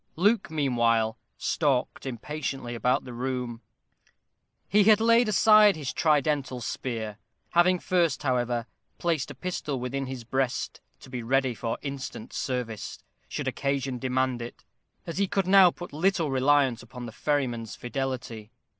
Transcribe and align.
Luke, 0.15 0.49
meanwhile, 0.49 1.15
stalked 1.37 2.07
impatiently 2.07 2.73
about 2.73 3.03
the 3.03 3.13
room. 3.13 3.61
He 4.67 4.85
had 4.85 4.99
laid 4.99 5.29
aside 5.29 5.75
his 5.75 5.93
tridental 5.93 6.59
spear, 6.59 7.19
having 7.51 7.77
first, 7.77 8.23
however, 8.23 8.65
placed 8.97 9.29
a 9.29 9.35
pistol 9.35 9.79
within 9.79 10.07
his 10.07 10.23
breast 10.23 10.81
to 11.01 11.11
be 11.11 11.21
ready 11.21 11.53
for 11.53 11.77
instant 11.83 12.33
service, 12.33 12.97
should 13.27 13.47
occasion 13.47 13.99
demand 13.99 14.41
it, 14.41 14.63
as 15.05 15.19
he 15.19 15.27
could 15.27 15.45
now 15.45 15.69
put 15.69 15.93
little 15.93 16.31
reliance 16.31 16.81
upon 16.81 17.05
the 17.05 17.11
ferryman's 17.11 17.75
fidelity. 17.75 18.49